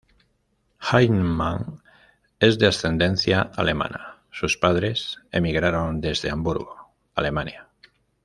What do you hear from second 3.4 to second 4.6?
alemana; sus